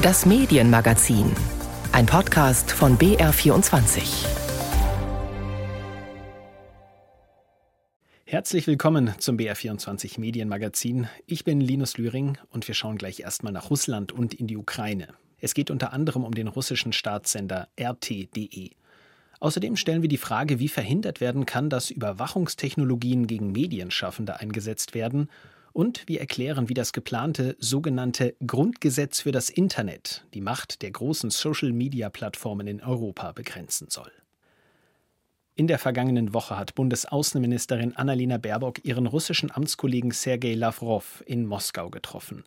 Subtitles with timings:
[0.00, 1.32] Das Medienmagazin.
[1.90, 4.28] Ein Podcast von BR24.
[8.24, 11.08] Herzlich willkommen zum BR24 Medienmagazin.
[11.26, 15.08] Ich bin Linus Lühring und wir schauen gleich erstmal nach Russland und in die Ukraine.
[15.40, 18.70] Es geht unter anderem um den russischen Staatssender RT.de.
[19.40, 25.28] Außerdem stellen wir die Frage, wie verhindert werden kann, dass Überwachungstechnologien gegen Medienschaffende eingesetzt werden
[25.72, 31.30] und wir erklären, wie das geplante sogenannte Grundgesetz für das Internet die Macht der großen
[31.30, 34.10] Social-Media-Plattformen in Europa begrenzen soll.
[35.54, 41.90] In der vergangenen Woche hat Bundesaußenministerin Annalena Baerbock ihren russischen Amtskollegen Sergei Lavrov in Moskau
[41.90, 42.44] getroffen.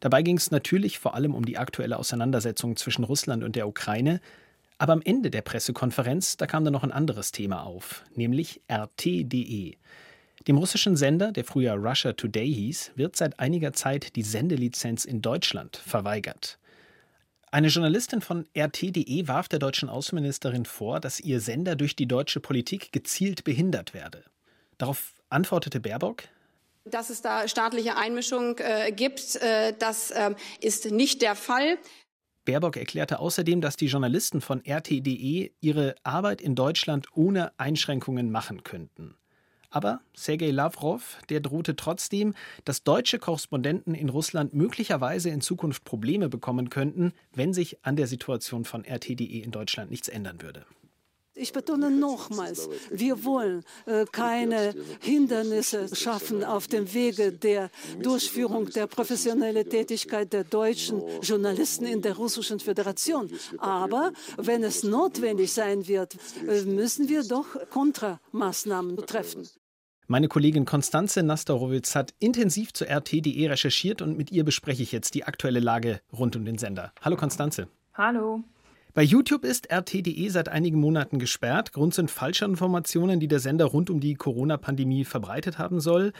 [0.00, 4.20] Dabei ging es natürlich vor allem um die aktuelle Auseinandersetzung zwischen Russland und der Ukraine,
[4.78, 9.76] aber am Ende der Pressekonferenz, da kam dann noch ein anderes Thema auf, nämlich RT.de.
[10.46, 15.22] Dem russischen Sender, der früher Russia Today hieß, wird seit einiger Zeit die Sendelizenz in
[15.22, 16.58] Deutschland verweigert.
[17.50, 22.40] Eine Journalistin von RT.de warf der deutschen Außenministerin vor, dass ihr Sender durch die deutsche
[22.40, 24.24] Politik gezielt behindert werde.
[24.78, 26.24] Darauf antwortete Baerbock,
[26.88, 31.78] dass es da staatliche Einmischung äh, gibt, äh, das äh, ist nicht der Fall.
[32.44, 38.62] Baerbock erklärte außerdem, dass die Journalisten von RT.de ihre Arbeit in Deutschland ohne Einschränkungen machen
[38.62, 39.16] könnten.
[39.70, 46.28] Aber Sergei Lavrov, der drohte trotzdem, dass deutsche Korrespondenten in Russland möglicherweise in Zukunft Probleme
[46.28, 50.64] bekommen könnten, wenn sich an der Situation von RT.de in Deutschland nichts ändern würde.
[51.38, 57.70] Ich betone nochmals, wir wollen äh, keine Hindernisse schaffen auf dem Wege der
[58.02, 63.30] Durchführung der professionellen Tätigkeit der deutschen Journalisten in der Russischen Föderation.
[63.58, 66.16] Aber wenn es notwendig sein wird,
[66.48, 69.46] äh, müssen wir doch Kontramaßnahmen treffen.
[70.06, 75.14] Meine Kollegin Konstanze Nastorowitz hat intensiv zur RT.de recherchiert und mit ihr bespreche ich jetzt
[75.14, 76.92] die aktuelle Lage rund um den Sender.
[77.02, 77.68] Hallo Konstanze.
[77.92, 78.42] Hallo.
[78.96, 81.74] Bei YouTube ist RT.de seit einigen Monaten gesperrt.
[81.74, 86.14] Grund sind falsche Informationen, die der Sender rund um die Corona-Pandemie verbreitet haben soll.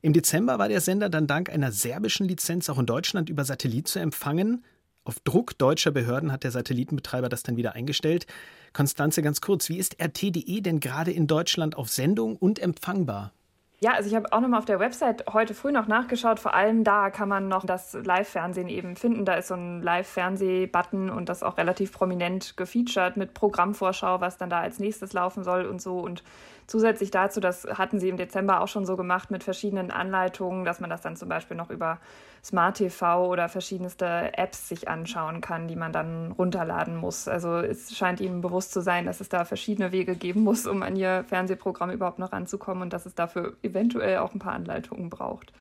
[0.00, 3.86] Im Dezember war der Sender dann dank einer serbischen Lizenz auch in Deutschland über Satellit
[3.86, 4.64] zu empfangen.
[5.04, 8.24] Auf Druck deutscher Behörden hat der Satellitenbetreiber das dann wieder eingestellt.
[8.72, 13.34] Konstanze, ganz kurz, wie ist RT.de denn gerade in Deutschland auf Sendung und empfangbar?
[13.82, 16.38] Ja, also ich habe auch nochmal auf der Website heute früh noch nachgeschaut.
[16.38, 19.24] Vor allem da kann man noch das Live-Fernsehen eben finden.
[19.24, 24.50] Da ist so ein Live-Fernseh-Button und das auch relativ prominent gefeatured mit Programmvorschau, was dann
[24.50, 25.98] da als nächstes laufen soll und so.
[25.98, 26.22] Und
[26.66, 30.80] Zusätzlich dazu, das hatten sie im Dezember auch schon so gemacht mit verschiedenen Anleitungen, dass
[30.80, 31.98] man das dann zum Beispiel noch über
[32.44, 37.28] Smart TV oder verschiedenste Apps sich anschauen kann, die man dann runterladen muss.
[37.28, 40.82] Also es scheint ihnen bewusst zu sein, dass es da verschiedene Wege geben muss, um
[40.82, 45.10] an ihr Fernsehprogramm überhaupt noch ranzukommen und dass es dafür eventuell auch ein paar Anleitungen
[45.10, 45.52] braucht.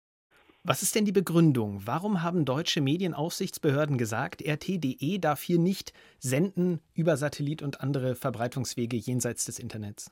[0.64, 1.82] Was ist denn die Begründung?
[1.86, 8.96] Warum haben deutsche Medienaufsichtsbehörden gesagt, RT.de darf hier nicht senden über Satellit und andere Verbreitungswege
[8.96, 10.12] jenseits des Internets?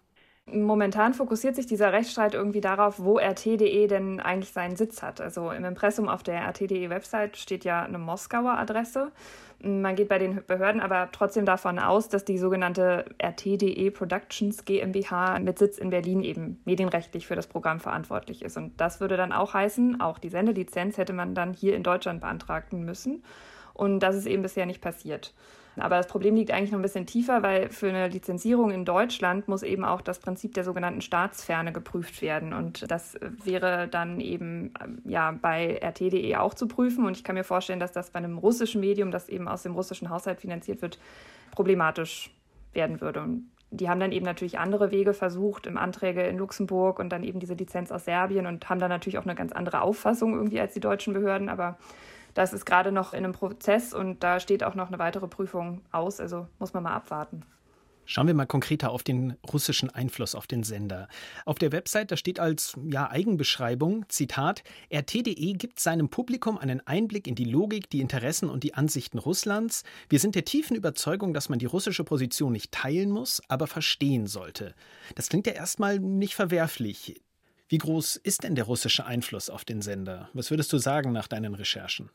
[0.52, 5.22] Momentan fokussiert sich dieser Rechtsstreit irgendwie darauf, wo RT.de denn eigentlich seinen Sitz hat.
[5.22, 9.12] Also im Impressum auf der RT.de Website steht ja eine Moskauer Adresse.
[9.62, 15.40] Man geht bei den Behörden aber trotzdem davon aus, dass die sogenannte RT.de Productions GmbH
[15.40, 18.56] mit Sitz in Berlin eben medienrechtlich für das Programm verantwortlich ist.
[18.56, 22.22] Und das würde dann auch heißen, auch die Sendelizenz hätte man dann hier in Deutschland
[22.22, 23.24] beantragen müssen.
[23.74, 25.34] Und das ist eben bisher nicht passiert.
[25.82, 29.48] Aber das Problem liegt eigentlich noch ein bisschen tiefer, weil für eine Lizenzierung in Deutschland
[29.48, 32.54] muss eben auch das Prinzip der sogenannten Staatsferne geprüft werden.
[32.54, 34.74] Und das wäre dann eben
[35.06, 37.06] ja bei RT.de auch zu prüfen.
[37.06, 39.74] Und ich kann mir vorstellen, dass das bei einem russischen Medium, das eben aus dem
[39.74, 41.00] russischen Haushalt finanziert wird,
[41.52, 42.32] problematisch
[42.74, 43.22] werden würde.
[43.22, 47.24] Und die haben dann eben natürlich andere Wege versucht, im Anträge in Luxemburg und dann
[47.24, 50.60] eben diese Lizenz aus Serbien und haben dann natürlich auch eine ganz andere Auffassung irgendwie
[50.60, 51.50] als die deutschen Behörden.
[51.50, 51.78] Aber
[52.34, 55.82] das ist gerade noch in einem Prozess und da steht auch noch eine weitere Prüfung
[55.92, 56.20] aus.
[56.20, 57.44] Also muss man mal abwarten.
[58.12, 61.08] Schauen wir mal konkreter auf den russischen Einfluss auf den Sender.
[61.46, 67.28] Auf der Website, da steht als ja, Eigenbeschreibung, Zitat, RT.de gibt seinem Publikum einen Einblick
[67.28, 69.84] in die Logik, die Interessen und die Ansichten Russlands.
[70.10, 74.26] Wir sind der tiefen Überzeugung, dass man die russische Position nicht teilen muss, aber verstehen
[74.26, 74.74] sollte.
[75.14, 77.22] Das klingt ja erstmal nicht verwerflich.
[77.70, 80.28] Wie groß ist denn der russische Einfluss auf den Sender?
[80.34, 82.10] Was würdest du sagen nach deinen Recherchen?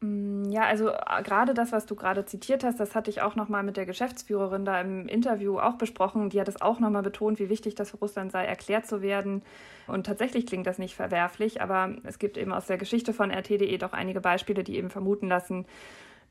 [0.00, 3.36] Mm, ja, also äh, gerade das, was du gerade zitiert hast, das hatte ich auch
[3.36, 6.30] nochmal mit der Geschäftsführerin da im Interview auch besprochen.
[6.30, 9.42] Die hat es auch nochmal betont, wie wichtig das für Russland sei, erklärt zu werden.
[9.86, 13.78] Und tatsächlich klingt das nicht verwerflich, aber es gibt eben aus der Geschichte von RT.de
[13.78, 15.64] doch einige Beispiele, die eben vermuten lassen,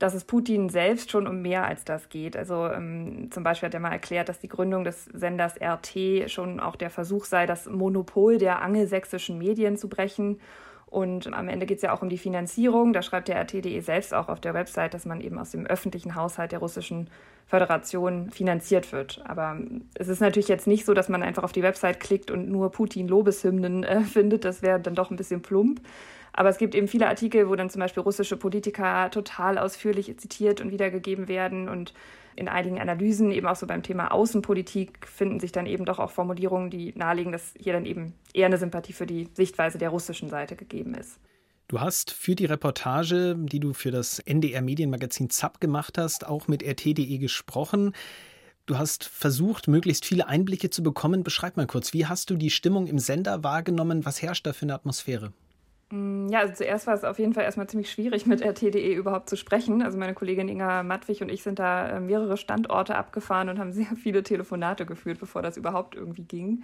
[0.01, 2.36] dass es Putin selbst schon um mehr als das geht.
[2.36, 6.59] Also ähm, zum Beispiel hat er mal erklärt, dass die Gründung des Senders RT schon
[6.59, 10.39] auch der Versuch sei, das Monopol der angelsächsischen Medien zu brechen.
[10.88, 12.92] Und am Ende geht es ja auch um die Finanzierung.
[12.92, 16.15] Da schreibt der RT.de selbst auch auf der Website, dass man eben aus dem öffentlichen
[16.15, 17.09] Haushalt der russischen
[17.45, 19.21] Föderation finanziert wird.
[19.25, 19.57] Aber
[19.94, 22.71] es ist natürlich jetzt nicht so, dass man einfach auf die Website klickt und nur
[22.71, 24.44] Putin-Lobeshymnen äh, findet.
[24.44, 25.80] Das wäre dann doch ein bisschen plump.
[26.33, 30.61] Aber es gibt eben viele Artikel, wo dann zum Beispiel russische Politiker total ausführlich zitiert
[30.61, 31.67] und wiedergegeben werden.
[31.67, 31.93] Und
[32.35, 36.11] in einigen Analysen, eben auch so beim Thema Außenpolitik, finden sich dann eben doch auch
[36.11, 40.29] Formulierungen, die nahelegen, dass hier dann eben eher eine Sympathie für die Sichtweise der russischen
[40.29, 41.19] Seite gegeben ist.
[41.67, 46.47] Du hast für die Reportage, die du für das NDR Medienmagazin ZAP gemacht hast, auch
[46.47, 47.93] mit RT.de gesprochen.
[48.65, 51.23] Du hast versucht, möglichst viele Einblicke zu bekommen.
[51.23, 54.05] Beschreib mal kurz, wie hast du die Stimmung im Sender wahrgenommen?
[54.05, 55.33] Was herrscht da für eine Atmosphäre?
[55.91, 59.29] Mm, ja, also zuerst war es auf jeden Fall erstmal ziemlich schwierig, mit RT.de überhaupt
[59.29, 59.81] zu sprechen.
[59.81, 63.71] Also meine Kollegin Inga Mattwig und ich sind da äh, mehrere Standorte abgefahren und haben
[63.73, 66.63] sehr viele Telefonate geführt, bevor das überhaupt irgendwie ging.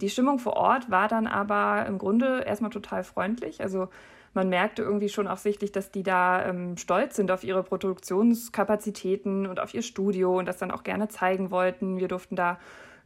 [0.00, 3.60] Die Stimmung vor Ort war dann aber im Grunde erstmal total freundlich.
[3.60, 3.88] Also
[4.34, 9.46] man merkte irgendwie schon auch sichtlich, dass die da ähm, stolz sind auf ihre Produktionskapazitäten
[9.46, 11.98] und auf ihr Studio und das dann auch gerne zeigen wollten.
[11.98, 12.58] Wir durften da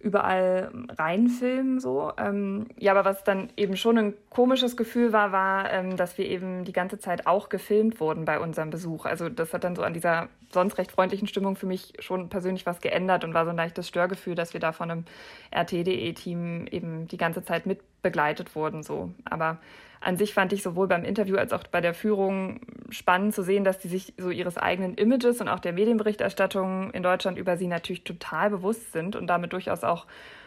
[0.06, 2.12] überall reinfilmen so.
[2.16, 6.26] Ähm, ja, aber was dann eben schon ein komisches Gefühl war, war, ähm, dass wir
[6.26, 9.04] eben die ganze Zeit auch gefilmt wurden bei unserem Besuch.
[9.04, 12.66] Also das hat dann so an dieser sonst recht freundlichen Stimmung für mich schon persönlich
[12.66, 15.04] was geändert und war so ein leichtes Störgefühl, dass wir da von einem
[15.50, 19.10] RTDE-Team eben die ganze Zeit mit begleitet wurden so.
[19.24, 19.58] Aber
[20.00, 22.60] an sich fand ich sowohl beim Interview als auch bei der Führung
[22.90, 27.02] spannend zu sehen, dass die sich so ihres eigenen Images und auch der Medienberichterstattung in
[27.02, 30.06] Deutschland über sie natürlich total bewusst sind und damit durchaus auch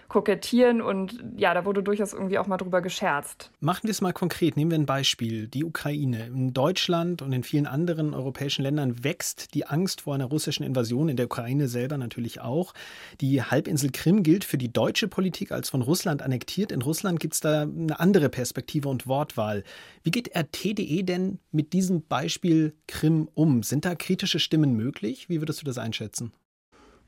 [0.10, 3.52] kokettieren und ja, da wurde durchaus irgendwie auch mal drüber gescherzt.
[3.60, 4.58] Machen wir es mal konkret.
[4.58, 5.48] Nehmen wir ein Beispiel.
[5.48, 6.26] Die Ukraine.
[6.28, 11.10] In Deutschland und in vielen anderen europäischen Ländern wächst die Angst vor einer russischen Invasion,
[11.10, 12.74] in der Ukraine selber natürlich auch.
[13.22, 16.72] Die Halbinsel Krim gilt für die deutsche Politik als von Russland annektiert.
[16.72, 19.64] In Russland gibt es da eine andere Perspektive und Wortwahl.
[20.04, 23.62] Wie geht RT.de denn mit diesem Beispiel Krim um?
[23.62, 25.30] Sind da kritische Stimmen möglich?
[25.30, 26.34] Wie würdest du das einschätzen?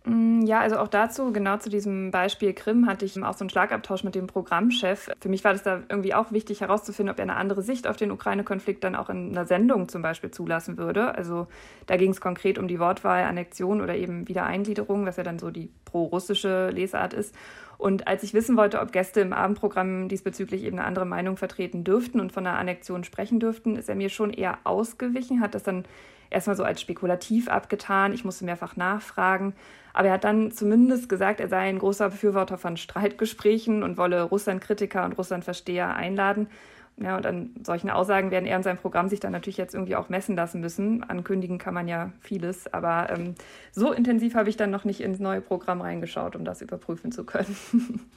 [0.03, 3.51] Mm, ja, also auch dazu, genau zu diesem Beispiel Krim, hatte ich auch so einen
[3.51, 5.09] Schlagabtausch mit dem Programmchef.
[5.19, 7.97] Für mich war das da irgendwie auch wichtig herauszufinden, ob er eine andere Sicht auf
[7.97, 11.13] den Ukraine-Konflikt dann auch in einer Sendung zum Beispiel zulassen würde.
[11.13, 11.47] Also
[11.85, 15.51] da ging es konkret um die Wortwahl Annexion oder eben Wiedereingliederung, was ja dann so
[15.51, 17.35] die pro-russische Lesart ist.
[17.81, 21.83] Und als ich wissen wollte, ob Gäste im Abendprogramm diesbezüglich eben eine andere Meinung vertreten
[21.83, 25.63] dürften und von einer Annexion sprechen dürften, ist er mir schon eher ausgewichen, hat das
[25.63, 25.85] dann
[26.29, 28.13] erstmal so als spekulativ abgetan.
[28.13, 29.55] Ich musste mehrfach nachfragen.
[29.93, 34.21] Aber er hat dann zumindest gesagt, er sei ein großer Befürworter von Streitgesprächen und wolle
[34.21, 36.49] Russland-Kritiker und Russland-Versteher einladen.
[36.97, 39.95] Ja, und an solchen Aussagen werden er und sein Programm sich dann natürlich jetzt irgendwie
[39.95, 41.03] auch messen lassen müssen.
[41.03, 43.35] Ankündigen kann man ja vieles, aber ähm,
[43.71, 47.23] so intensiv habe ich dann noch nicht ins neue Programm reingeschaut, um das überprüfen zu
[47.23, 47.55] können.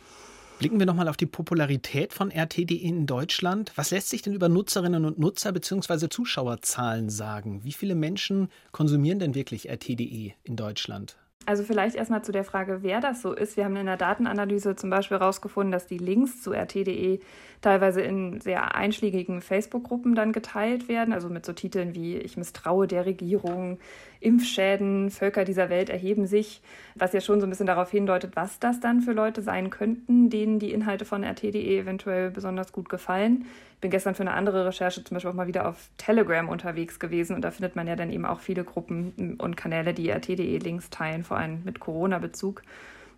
[0.59, 3.73] Blicken wir nochmal auf die Popularität von RT.de in Deutschland.
[3.75, 6.09] Was lässt sich denn über Nutzerinnen und Nutzer bzw.
[6.09, 7.65] Zuschauerzahlen sagen?
[7.65, 11.17] Wie viele Menschen konsumieren denn wirklich RT.de in Deutschland?
[11.46, 13.56] Also vielleicht erstmal zu der Frage, wer das so ist.
[13.56, 17.20] Wir haben in der Datenanalyse zum Beispiel herausgefunden, dass die Links zu RT.de
[17.61, 22.87] teilweise in sehr einschlägigen Facebook-Gruppen dann geteilt werden, also mit so Titeln wie Ich misstraue
[22.87, 23.79] der Regierung,
[24.25, 26.62] Impfschäden, Völker dieser Welt erheben sich,
[26.94, 30.31] was ja schon so ein bisschen darauf hindeutet, was das dann für Leute sein könnten,
[30.31, 33.44] denen die Inhalte von RT.de eventuell besonders gut gefallen.
[33.75, 36.99] Ich bin gestern für eine andere Recherche zum Beispiel auch mal wieder auf Telegram unterwegs
[36.99, 40.89] gewesen und da findet man ja dann eben auch viele Gruppen und Kanäle, die RT.de-Links
[40.89, 42.63] teilen, vor allem mit Corona-Bezug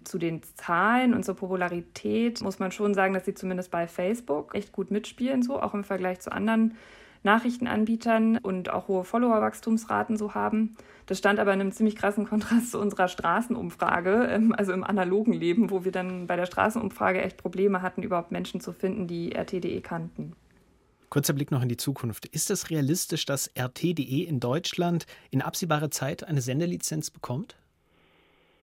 [0.02, 4.54] zu den Zahlen und zur Popularität muss man schon sagen, dass sie zumindest bei Facebook
[4.54, 6.76] echt gut mitspielen, so auch im Vergleich zu anderen
[7.22, 10.76] Nachrichtenanbietern und auch hohe Followerwachstumsraten so haben.
[11.06, 15.32] Das stand aber in einem ziemlich krassen Kontrast zu unserer Straßenumfrage, ähm, also im analogen
[15.32, 19.34] Leben, wo wir dann bei der Straßenumfrage echt Probleme hatten, überhaupt Menschen zu finden, die
[19.34, 20.34] RT.de kannten.
[21.08, 22.26] Kurzer Blick noch in die Zukunft.
[22.26, 27.56] Ist es realistisch, dass RT.de in Deutschland in absehbarer Zeit eine Sendelizenz bekommt?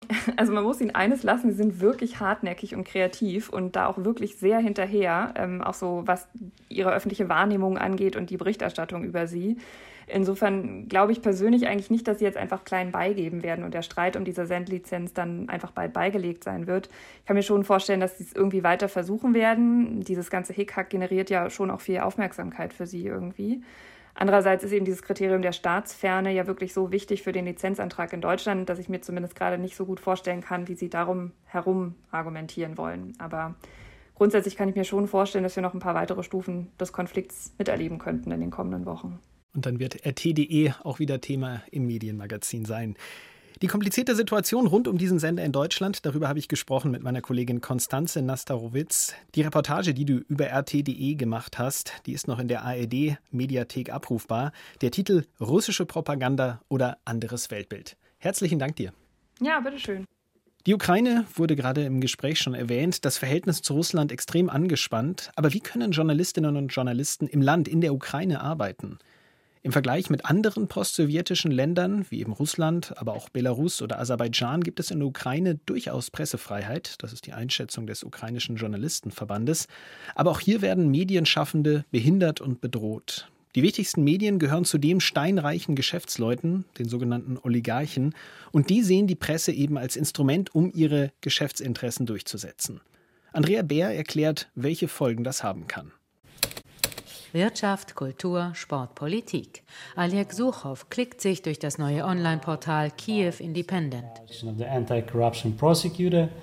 [0.36, 3.98] Also man muss ihnen eines lassen, sie sind wirklich hartnäckig und kreativ und da auch
[3.98, 6.28] wirklich sehr hinterher, ähm, auch so was
[6.68, 9.58] ihre öffentliche Wahrnehmung angeht und die Berichterstattung über sie.
[10.06, 13.82] Insofern glaube ich persönlich eigentlich nicht, dass sie jetzt einfach klein beigeben werden und der
[13.82, 16.88] Streit um diese Sendlizenz dann einfach bald beigelegt sein wird.
[17.20, 20.00] Ich kann mir schon vorstellen, dass sie es irgendwie weiter versuchen werden.
[20.00, 23.62] Dieses ganze Hickhack generiert ja schon auch viel Aufmerksamkeit für sie irgendwie.
[24.14, 28.20] Andererseits ist eben dieses Kriterium der Staatsferne ja wirklich so wichtig für den Lizenzantrag in
[28.20, 31.94] Deutschland, dass ich mir zumindest gerade nicht so gut vorstellen kann, wie sie darum herum
[32.10, 33.14] argumentieren wollen.
[33.18, 33.54] Aber
[34.14, 37.54] grundsätzlich kann ich mir schon vorstellen, dass wir noch ein paar weitere Stufen des Konflikts
[37.58, 39.18] miterleben könnten in den kommenden Wochen.
[39.54, 42.96] Und dann wird RT.de auch wieder Thema im Medienmagazin sein.
[43.62, 47.20] Die komplizierte Situation rund um diesen Sender in Deutschland, darüber habe ich gesprochen mit meiner
[47.20, 49.14] Kollegin Konstanze Nastarowitz.
[49.36, 53.92] Die Reportage, die du über rt.de gemacht hast, die ist noch in der ARD Mediathek
[53.92, 54.50] abrufbar.
[54.80, 57.96] Der Titel Russische Propaganda oder anderes Weltbild.
[58.18, 58.92] Herzlichen Dank dir.
[59.40, 60.06] Ja, bitteschön.
[60.66, 65.30] Die Ukraine wurde gerade im Gespräch schon erwähnt, das Verhältnis zu Russland extrem angespannt.
[65.36, 68.98] Aber wie können Journalistinnen und Journalisten im Land, in der Ukraine arbeiten?
[69.64, 74.80] Im Vergleich mit anderen postsowjetischen Ländern, wie eben Russland, aber auch Belarus oder Aserbaidschan, gibt
[74.80, 76.96] es in der Ukraine durchaus Pressefreiheit.
[76.98, 79.68] Das ist die Einschätzung des ukrainischen Journalistenverbandes.
[80.16, 83.28] Aber auch hier werden Medienschaffende behindert und bedroht.
[83.54, 88.16] Die wichtigsten Medien gehören zu dem steinreichen Geschäftsleuten, den sogenannten Oligarchen,
[88.50, 92.80] und die sehen die Presse eben als Instrument, um ihre Geschäftsinteressen durchzusetzen.
[93.32, 95.92] Andrea Bär erklärt, welche Folgen das haben kann.
[97.32, 99.62] Wirtschaft, Kultur, Sport, Politik.
[99.96, 104.04] Oleg Suchow klickt sich durch das neue Online-Portal Kiew Independent.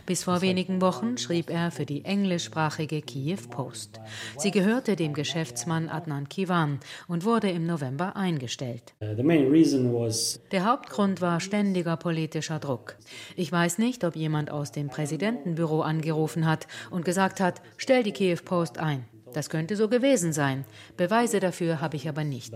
[0.06, 4.00] Bis vor wenigen Wochen schrieb er für die englischsprachige Kiew Post.
[4.38, 8.96] Sie gehörte dem Geschäftsmann Adnan Kivan und wurde im November eingestellt.
[9.00, 12.98] Der Hauptgrund war ständiger politischer Druck.
[13.36, 18.12] Ich weiß nicht, ob jemand aus dem Präsidentenbüro angerufen hat und gesagt hat, stell die
[18.12, 19.06] Kiew Post ein.
[19.34, 20.66] Das könnte so gewesen sein.
[20.98, 22.54] Beweise dafür habe ich aber nicht.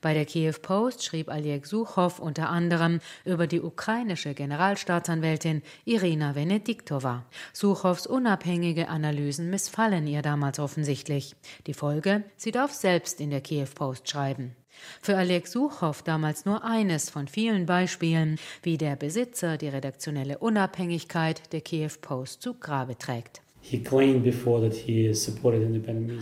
[0.00, 7.24] Bei der Kiew Post schrieb Oleg Suchow unter anderem über die ukrainische Generalstaatsanwältin Irina Venediktova.
[7.52, 11.34] Suchows unabhängige Analysen missfallen ihr damals offensichtlich.
[11.66, 14.54] Die Folge, sie darf selbst in der Kiew Post schreiben.
[15.02, 21.52] Für Oleg Suchow damals nur eines von vielen Beispielen, wie der Besitzer die redaktionelle Unabhängigkeit
[21.52, 23.42] der Kiew Post zu Grabe trägt.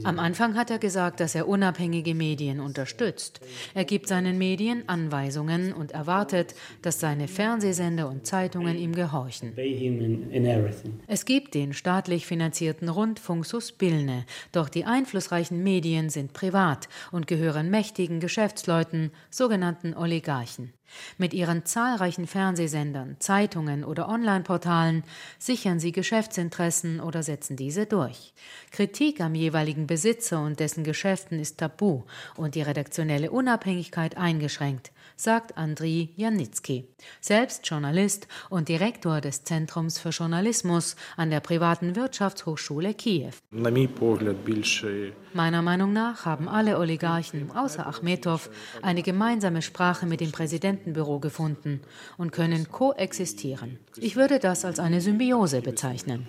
[0.04, 3.40] Am Anfang hat er gesagt, dass er unabhängige Medien unterstützt.
[3.74, 9.52] Er gibt seinen Medien Anweisungen und erwartet, dass seine Fernsehsender und Zeitungen ihm gehorchen.
[11.06, 17.70] Es gibt den staatlich finanzierten Rundfunk Suspilne, doch die einflussreichen Medien sind privat und gehören
[17.70, 20.72] mächtigen Geschäftsleuten, sogenannten Oligarchen.
[21.18, 25.04] Mit ihren zahlreichen Fernsehsendern, Zeitungen oder Online-Portalen
[25.38, 28.34] sichern sie Geschäftsinteressen oder setzen diese durch.
[28.70, 32.02] Kritik am jeweiligen Besitzer und dessen Geschäften ist tabu
[32.36, 36.88] und die redaktionelle Unabhängigkeit eingeschränkt sagt Andriy Janicki,
[37.20, 43.32] selbst Journalist und Direktor des Zentrums für Journalismus an der privaten Wirtschaftshochschule Kiew.
[45.32, 48.48] Meiner Meinung nach haben alle Oligarchen außer Achmetow
[48.82, 51.80] eine gemeinsame Sprache mit dem Präsidentenbüro gefunden
[52.16, 53.78] und können koexistieren.
[53.98, 56.26] Ich würde das als eine Symbiose bezeichnen.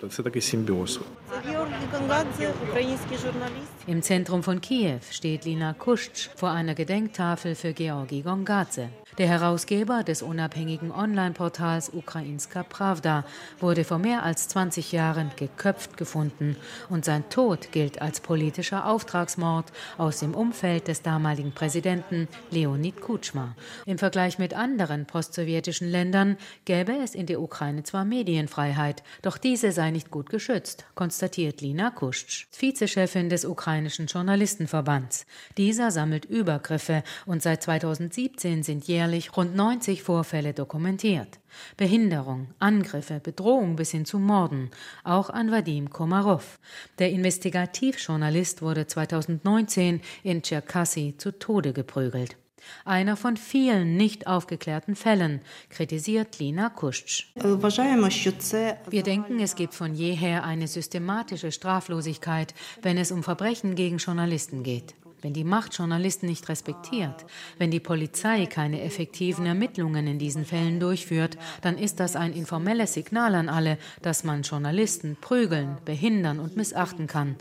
[3.86, 8.67] Im Zentrum von Kiew steht Lina Kuschtsch vor einer Gedenktafel für Georgi Gongadze.
[8.68, 9.07] Schwarze.
[9.18, 13.24] Der Herausgeber des unabhängigen Online-Portals Ukrainska Pravda
[13.58, 16.56] wurde vor mehr als 20 Jahren geköpft gefunden
[16.88, 23.56] und sein Tod gilt als politischer Auftragsmord aus dem Umfeld des damaligen Präsidenten Leonid Kutschma.
[23.86, 29.72] Im Vergleich mit anderen postsowjetischen Ländern gäbe es in der Ukraine zwar Medienfreiheit, doch diese
[29.72, 35.26] sei nicht gut geschützt, konstatiert Lina Kuschtsch, Vizechefin des ukrainischen Journalistenverbands.
[35.56, 41.38] Dieser sammelt Übergriffe und seit 2017 sind jährlich jährlich rund 90 Vorfälle dokumentiert.
[41.76, 44.70] Behinderung, Angriffe, Bedrohung bis hin zu Morden,
[45.02, 46.58] auch an Vadim Komarov.
[46.98, 52.36] Der Investigativjournalist wurde 2019 in Tscherkassy zu Tode geprügelt.
[52.84, 57.28] Einer von vielen nicht aufgeklärten Fällen, kritisiert Lina Kuschtsch.
[57.34, 64.64] Wir denken, es gibt von jeher eine systematische Straflosigkeit, wenn es um Verbrechen gegen Journalisten
[64.64, 67.26] geht wenn die Macht Journalisten nicht respektiert,
[67.58, 72.94] wenn die Polizei keine effektiven Ermittlungen in diesen Fällen durchführt, dann ist das ein informelles
[72.94, 77.36] Signal an alle, dass man Journalisten prügeln, behindern und missachten kann.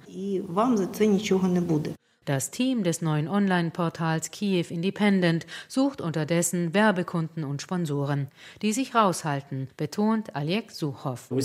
[2.27, 8.27] Das Team des neuen Online-Portals Kiew Independent sucht unterdessen Werbekunden und Sponsoren,
[8.61, 11.31] die sich raushalten, betont Oleg Suchow.
[11.31, 11.35] Uh,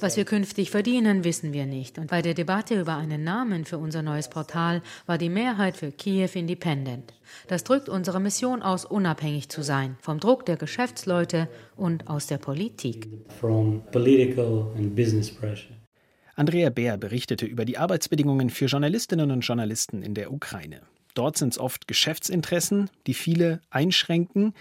[0.00, 1.98] Was wir künftig verdienen, wissen wir nicht.
[1.98, 5.92] Und bei der Debatte über einen Namen für unser neues Portal war die Mehrheit für
[5.92, 7.12] Kiew Independent.
[7.46, 12.38] Das drückt unsere Mission aus, unabhängig zu sein vom Druck der Geschäftsleute und aus der
[12.38, 13.06] Politik.
[13.38, 15.83] From political and business pressure.
[16.36, 20.80] Andrea Bär berichtete über die Arbeitsbedingungen für Journalistinnen und Journalisten in der Ukraine.
[21.14, 24.52] Dort sind es oft Geschäftsinteressen, die viele einschränken.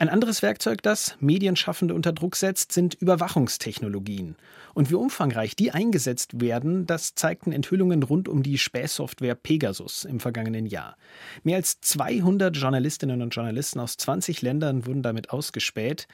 [0.00, 4.36] Ein anderes Werkzeug, das Medienschaffende unter Druck setzt, sind Überwachungstechnologien.
[4.72, 10.18] Und wie umfangreich die eingesetzt werden, das zeigten Enthüllungen rund um die Spähsoftware Pegasus im
[10.18, 10.96] vergangenen Jahr.
[11.42, 16.08] Mehr als 200 Journalistinnen und Journalisten aus 20 Ländern wurden damit ausgespäht.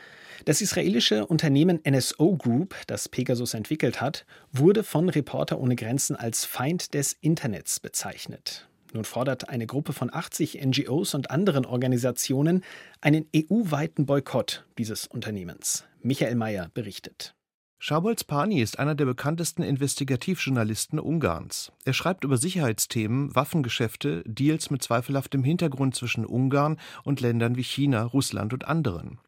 [0.46, 6.44] Das israelische Unternehmen NSO Group, das Pegasus entwickelt hat, wurde von Reporter ohne Grenzen als
[6.44, 8.66] Feind des Internets bezeichnet.
[8.96, 12.64] Nun fordert eine Gruppe von 80 NGOs und anderen Organisationen
[13.02, 15.84] einen EU-weiten Boykott dieses Unternehmens.
[16.00, 17.34] Michael Mayer berichtet.
[17.78, 21.72] Schabolz Pani ist einer der bekanntesten Investigativjournalisten Ungarns.
[21.84, 28.02] Er schreibt über Sicherheitsthemen, Waffengeschäfte, Deals mit zweifelhaftem Hintergrund zwischen Ungarn und Ländern wie China,
[28.02, 29.18] Russland und anderen.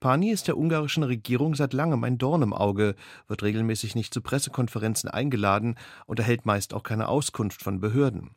[0.00, 2.96] Pani ist der ungarischen Regierung seit langem ein Dorn im Auge,
[3.28, 5.76] wird regelmäßig nicht zu Pressekonferenzen eingeladen
[6.06, 8.32] und erhält meist auch keine Auskunft von Behörden.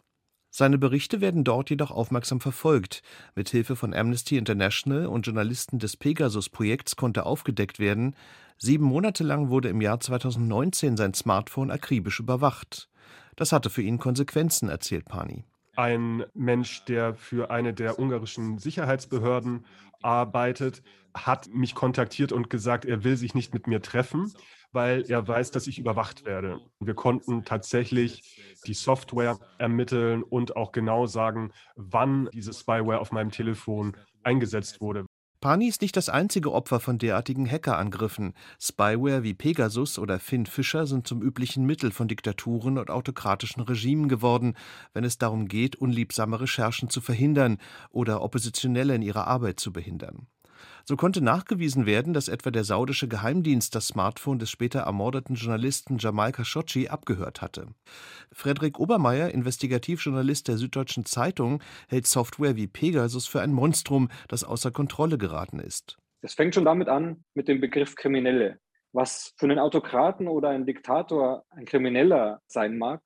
[0.57, 3.03] Seine Berichte werden dort jedoch aufmerksam verfolgt.
[3.35, 8.15] Mit Hilfe von Amnesty International und Journalisten des Pegasus-Projekts konnte aufgedeckt werden,
[8.57, 12.88] sieben Monate lang wurde im Jahr 2019 sein Smartphone akribisch überwacht.
[13.35, 15.43] Das hatte für ihn Konsequenzen, erzählt Pani.
[15.75, 19.65] Ein Mensch, der für eine der ungarischen Sicherheitsbehörden
[20.01, 20.83] arbeitet,
[21.13, 24.31] hat mich kontaktiert und gesagt, er will sich nicht mit mir treffen,
[24.75, 26.60] weil er weiß, dass ich überwacht werde.
[26.79, 33.32] Wir konnten tatsächlich die Software ermitteln und auch genau sagen, wann diese Spyware auf meinem
[33.32, 35.05] Telefon eingesetzt wurde.
[35.41, 38.34] Pani ist nicht das einzige Opfer von derartigen Hackerangriffen.
[38.60, 44.10] Spyware wie Pegasus oder Finn Fischer sind zum üblichen Mittel von Diktaturen und autokratischen Regimen
[44.10, 44.55] geworden,
[44.94, 47.60] wenn es darum geht, unliebsame Recherchen zu verhindern
[47.91, 50.27] oder Oppositionelle in ihrer Arbeit zu behindern.
[50.83, 55.97] So konnte nachgewiesen werden, dass etwa der saudische Geheimdienst das Smartphone des später ermordeten Journalisten
[55.97, 57.67] Jamal Khashoggi abgehört hatte.
[58.31, 64.71] Frederik Obermeier, Investigativjournalist der Süddeutschen Zeitung, hält Software wie Pegasus für ein Monstrum, das außer
[64.71, 65.97] Kontrolle geraten ist.
[66.21, 68.59] Es fängt schon damit an, mit dem Begriff Kriminelle.
[68.93, 73.01] Was für einen Autokraten oder einen Diktator ein Krimineller sein mag,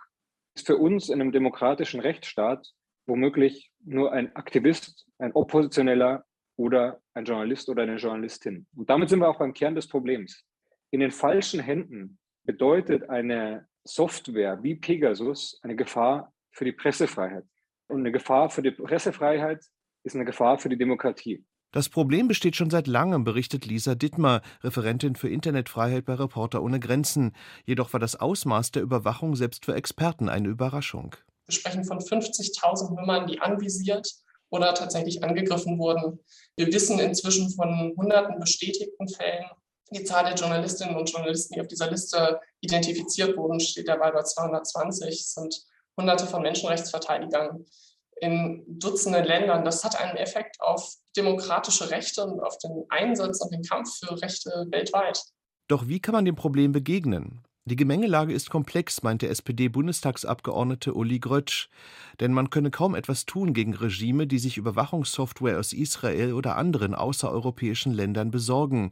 [0.55, 2.73] ist für uns in einem demokratischen Rechtsstaat
[3.09, 6.23] womöglich nur ein Aktivist, ein Oppositioneller
[6.59, 8.67] oder ein Journalist oder eine Journalistin.
[8.75, 10.43] Und damit sind wir auch beim Kern des Problems.
[10.91, 17.45] In den falschen Händen bedeutet eine Software wie Pegasus eine Gefahr für die Pressefreiheit.
[17.87, 19.63] Und eine Gefahr für die Pressefreiheit
[20.03, 21.45] ist eine Gefahr für die Demokratie.
[21.71, 26.81] Das Problem besteht schon seit langem, berichtet Lisa Dittmar, Referentin für Internetfreiheit bei Reporter ohne
[26.81, 27.31] Grenzen.
[27.65, 31.15] Jedoch war das Ausmaß der Überwachung selbst für Experten eine Überraschung.
[31.45, 34.12] Wir sprechen von 50.000 Nummern, die anvisiert
[34.49, 36.19] oder tatsächlich angegriffen wurden.
[36.55, 39.45] Wir wissen inzwischen von hunderten bestätigten Fällen.
[39.91, 44.21] Die Zahl der Journalistinnen und Journalisten, die auf dieser Liste identifiziert wurden, steht dabei bei
[44.21, 45.07] 220.
[45.07, 45.63] Es sind
[45.97, 47.65] hunderte von Menschenrechtsverteidigern
[48.21, 49.65] in Dutzenden Ländern.
[49.65, 54.21] Das hat einen Effekt auf demokratische Rechte und auf den Einsatz und den Kampf für
[54.21, 55.23] Rechte weltweit.
[55.67, 57.43] Doch wie kann man dem Problem begegnen?
[57.69, 61.69] Die Gemengelage ist komplex, meinte SPD-Bundestagsabgeordnete Uli Grötsch.
[62.19, 66.95] Denn man könne kaum etwas tun gegen Regime, die sich Überwachungssoftware aus Israel oder anderen
[66.95, 68.89] außereuropäischen Ländern besorgen.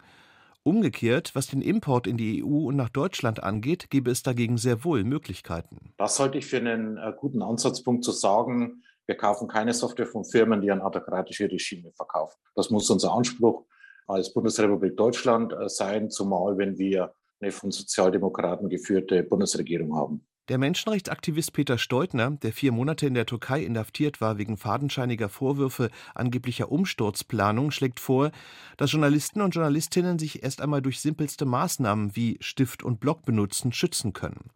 [0.61, 4.83] Umgekehrt, was den Import in die EU und nach Deutschland angeht, gäbe es dagegen sehr
[4.83, 5.95] wohl Möglichkeiten.
[5.97, 10.23] Das halte ich für einen äh, guten Ansatzpunkt zu sagen, wir kaufen keine Software von
[10.23, 12.37] Firmen, die an autokratische Regime verkaufen.
[12.53, 13.65] Das muss unser Anspruch
[14.05, 20.25] als Bundesrepublik Deutschland äh, sein, zumal wenn wir eine von Sozialdemokraten geführte Bundesregierung haben.
[20.49, 25.89] Der Menschenrechtsaktivist Peter Steutner, der vier Monate in der Türkei inhaftiert war wegen fadenscheiniger Vorwürfe
[26.15, 28.31] angeblicher Umsturzplanung, schlägt vor,
[28.77, 33.73] dass Journalisten und Journalistinnen sich erst einmal durch simpelste Maßnahmen wie Stift und Block benutzen
[33.73, 34.51] schützen können.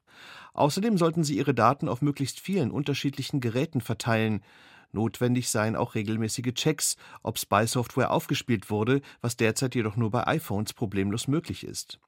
[0.54, 4.44] Außerdem sollten sie ihre Daten auf möglichst vielen unterschiedlichen Geräten verteilen.
[4.94, 10.74] Notwendig seien auch regelmäßige Checks, ob Spy-Software aufgespielt wurde, was derzeit jedoch nur bei iPhones
[10.74, 12.00] problemlos möglich ist.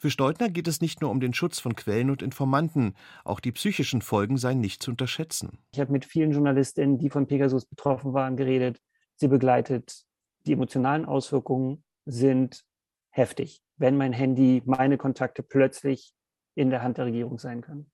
[0.00, 3.50] Für Steutner geht es nicht nur um den Schutz von Quellen und Informanten, auch die
[3.50, 5.58] psychischen Folgen seien nicht zu unterschätzen.
[5.72, 8.80] Ich habe mit vielen Journalistinnen, die von Pegasus betroffen waren, geredet,
[9.16, 10.04] sie begleitet.
[10.46, 12.64] Die emotionalen Auswirkungen sind
[13.10, 16.12] heftig, wenn mein Handy, meine Kontakte plötzlich
[16.54, 17.90] in der Hand der Regierung sein können.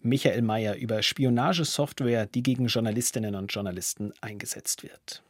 [0.00, 5.22] Michael Mayer über Spionagesoftware, die gegen Journalistinnen und Journalisten eingesetzt wird.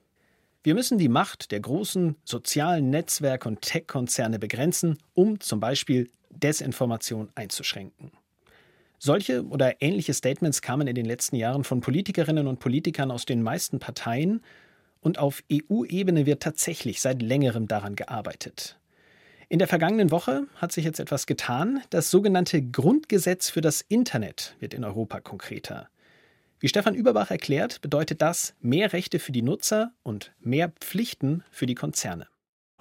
[0.64, 7.30] Wir müssen die Macht der großen sozialen Netzwerke und Tech-Konzerne begrenzen, um zum Beispiel Desinformation
[7.34, 8.12] einzuschränken.
[8.98, 13.42] Solche oder ähnliche Statements kamen in den letzten Jahren von Politikerinnen und Politikern aus den
[13.42, 14.40] meisten Parteien
[15.00, 18.78] und auf EU-Ebene wird tatsächlich seit längerem daran gearbeitet.
[19.48, 21.82] In der vergangenen Woche hat sich jetzt etwas getan.
[21.90, 25.88] Das sogenannte Grundgesetz für das Internet wird in Europa konkreter.
[26.62, 31.66] Wie Stefan Überbach erklärt, bedeutet das mehr Rechte für die Nutzer und mehr Pflichten für
[31.66, 32.28] die Konzerne.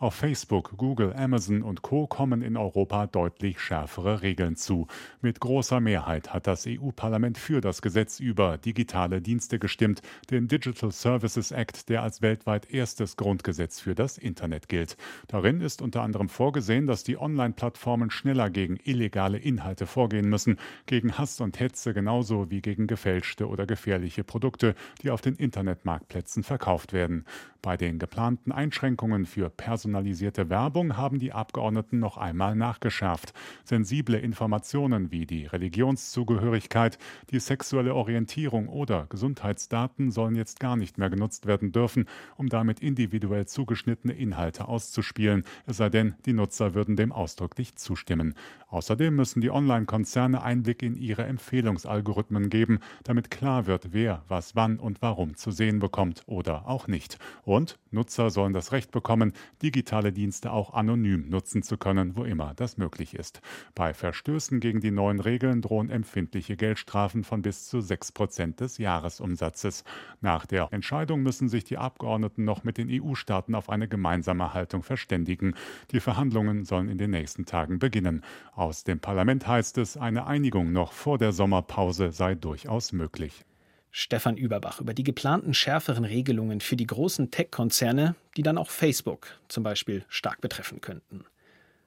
[0.02, 4.88] Auf Facebook, Google, Amazon und Co kommen in Europa deutlich schärfere Regeln zu.
[5.22, 10.92] Mit großer Mehrheit hat das EU-Parlament für das Gesetz über digitale Dienste gestimmt, den Digital
[10.92, 14.98] Services Act, der als weltweit erstes Grundgesetz für das Internet gilt.
[15.28, 21.20] Darin ist unter anderem vorgesehen, dass die Online-Plattformen schneller gegen illegale Inhalte vorgehen müssen, gegen
[21.20, 26.92] Hass und Hetze genauso wie gegen gefälschte oder gefährliche Produkte, die auf den Internetmarktplätzen verkauft
[26.92, 27.24] werden.
[27.62, 29.52] Bei den geplanten Einschränkungen für
[29.92, 33.34] personalisierte Werbung haben die Abgeordneten noch einmal nachgeschärft.
[33.66, 36.98] Sensible Informationen wie die Religionszugehörigkeit,
[37.30, 42.06] die sexuelle Orientierung oder Gesundheitsdaten sollen jetzt gar nicht mehr genutzt werden dürfen,
[42.38, 48.34] um damit individuell zugeschnittene Inhalte auszuspielen, es sei denn, die Nutzer würden dem ausdrücklich zustimmen.
[48.70, 54.80] Außerdem müssen die Online-Konzerne Einblick in ihre Empfehlungsalgorithmen geben, damit klar wird, wer was wann
[54.80, 57.18] und warum zu sehen bekommt oder auch nicht.
[57.44, 59.34] Und Nutzer sollen das Recht bekommen,
[59.82, 63.42] digitale Dienste auch anonym nutzen zu können, wo immer das möglich ist.
[63.74, 68.78] Bei Verstößen gegen die neuen Regeln drohen empfindliche Geldstrafen von bis zu 6 Prozent des
[68.78, 69.84] Jahresumsatzes.
[70.22, 74.84] Nach der Entscheidung müssen sich die Abgeordneten noch mit den EU-Staaten auf eine gemeinsame Haltung
[74.84, 75.56] verständigen.
[75.90, 78.22] Die Verhandlungen sollen in den nächsten Tagen beginnen.
[78.54, 83.46] Aus dem Parlament heißt es, eine Einigung noch vor der Sommerpause sei durchaus möglich.
[83.92, 89.28] Stefan Überbach über die geplanten schärferen Regelungen für die großen Tech-Konzerne, die dann auch Facebook
[89.50, 91.26] zum Beispiel stark betreffen könnten.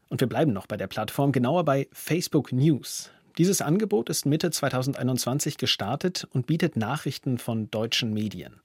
[0.08, 3.10] Und wir bleiben noch bei der Plattform, genauer bei Facebook News.
[3.38, 8.60] Dieses Angebot ist Mitte 2021 gestartet und bietet Nachrichten von deutschen Medien.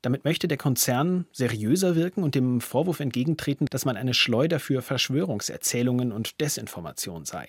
[0.00, 4.80] Damit möchte der Konzern seriöser wirken und dem Vorwurf entgegentreten, dass man eine Schleuder für
[4.80, 7.48] Verschwörungserzählungen und Desinformation sei.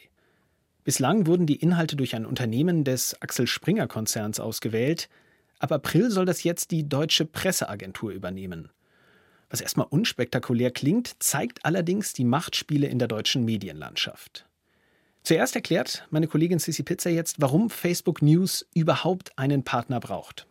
[0.84, 5.10] Bislang wurden die Inhalte durch ein Unternehmen des Axel Springer Konzerns ausgewählt.
[5.60, 8.70] Ab April soll das jetzt die Deutsche Presseagentur übernehmen.
[9.52, 14.48] Was erstmal unspektakulär klingt, zeigt allerdings die Machtspiele in der deutschen Medienlandschaft.
[15.24, 20.48] Zuerst erklärt meine Kollegin Sissy Pizza jetzt, warum Facebook News überhaupt einen Partner braucht.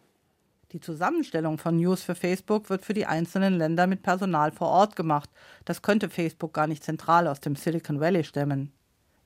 [0.70, 4.94] Die Zusammenstellung von News für Facebook wird für die einzelnen Länder mit Personal vor Ort
[4.94, 5.28] gemacht.
[5.64, 8.70] Das könnte Facebook gar nicht zentral aus dem Silicon Valley stemmen.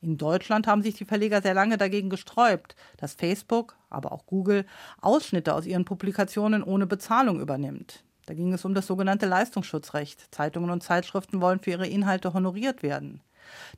[0.04, 4.66] In Deutschland haben sich die Verleger sehr lange dagegen gesträubt, dass Facebook, aber auch Google,
[5.00, 8.04] Ausschnitte aus ihren Publikationen ohne Bezahlung übernimmt.
[8.26, 10.34] Da ging es um das sogenannte Leistungsschutzrecht.
[10.34, 13.22] Zeitungen und Zeitschriften wollen für ihre Inhalte honoriert werden.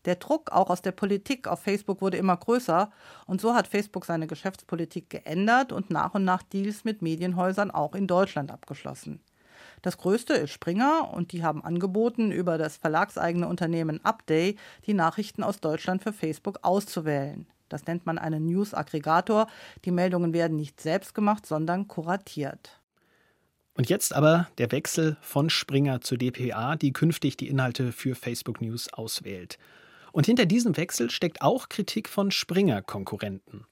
[0.05, 2.91] Der Druck auch aus der Politik auf Facebook wurde immer größer
[3.27, 7.95] und so hat Facebook seine Geschäftspolitik geändert und nach und nach Deals mit Medienhäusern auch
[7.95, 9.21] in Deutschland abgeschlossen.
[9.87, 15.45] Das größte ist Springer und die haben angeboten, über das verlagseigene Unternehmen Upday die Nachrichten
[15.45, 17.47] aus Deutschland für Facebook auszuwählen.
[17.69, 19.47] Das nennt man einen News-Aggregator.
[19.85, 22.81] Die Meldungen werden nicht selbst gemacht, sondern kuratiert.
[23.75, 28.61] Und jetzt aber der Wechsel von Springer zu dpa, die künftig die Inhalte für Facebook
[28.61, 29.57] News auswählt.
[30.11, 33.67] Und hinter diesem Wechsel steckt auch Kritik von Springer-Konkurrenten.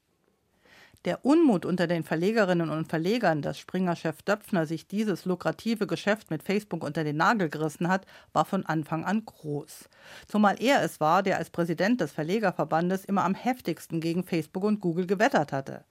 [1.04, 6.42] Der Unmut unter den Verlegerinnen und Verlegern, dass Springer-Chef Döpfner sich dieses lukrative Geschäft mit
[6.42, 9.90] Facebook unter den Nagel gerissen hat, war von Anfang an groß.
[10.26, 14.80] Zumal er es war, der als Präsident des Verlegerverbandes immer am heftigsten gegen Facebook und
[14.80, 15.84] Google gewettert hatte.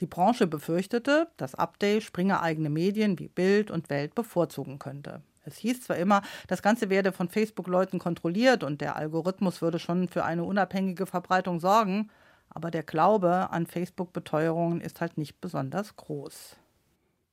[0.00, 5.20] Die Branche befürchtete, dass Update Springer eigene Medien wie Bild und Welt bevorzugen könnte.
[5.44, 10.08] Es hieß zwar immer, das Ganze werde von Facebook-Leuten kontrolliert und der Algorithmus würde schon
[10.08, 12.08] für eine unabhängige Verbreitung sorgen,
[12.54, 16.56] aber der Glaube an Facebook-Beteuerungen ist halt nicht besonders groß.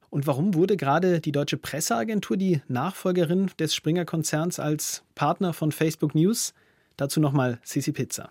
[0.09, 6.15] Und warum wurde gerade die Deutsche Presseagentur die Nachfolgerin des Springer-Konzerns als Partner von Facebook
[6.15, 6.53] News?
[6.97, 8.29] Dazu nochmal Sisi Pizza.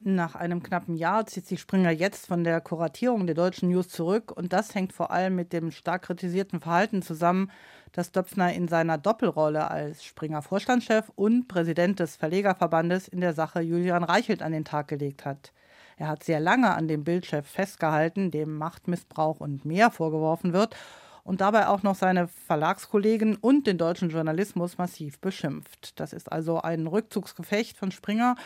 [0.00, 4.32] Nach einem knappen Jahr zieht sich Springer jetzt von der Kuratierung der deutschen News zurück
[4.32, 7.50] und das hängt vor allem mit dem stark kritisierten Verhalten zusammen,
[7.92, 13.60] das Döpfner in seiner Doppelrolle als Springer Vorstandschef und Präsident des Verlegerverbandes in der Sache
[13.60, 15.52] Julian Reichelt an den Tag gelegt hat.
[15.96, 20.76] Er hat sehr lange an dem Bildchef festgehalten, dem Machtmissbrauch und mehr vorgeworfen wird
[21.24, 25.98] und dabei auch noch seine Verlagskollegen und den deutschen Journalismus massiv beschimpft.
[25.98, 28.36] Das ist also ein Rückzugsgefecht von Springer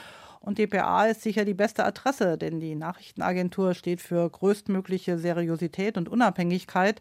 [0.41, 6.09] und dpa ist sicher die beste Adresse, denn die Nachrichtenagentur steht für größtmögliche Seriosität und
[6.09, 7.01] Unabhängigkeit.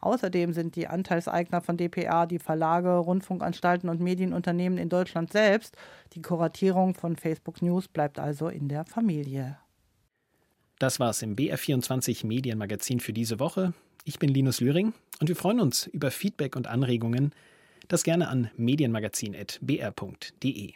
[0.00, 5.76] Außerdem sind die Anteilseigner von dpa die Verlage, Rundfunkanstalten und Medienunternehmen in Deutschland selbst.
[6.12, 9.58] Die Kuratierung von Facebook News bleibt also in der Familie.
[10.78, 13.72] Das war's im BR24 Medienmagazin für diese Woche.
[14.04, 17.32] Ich bin Linus Lühring und wir freuen uns über Feedback und Anregungen.
[17.88, 20.74] Das gerne an medienmagazin.br.de.